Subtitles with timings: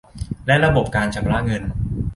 [0.47, 1.63] และระบบการชำระเงิน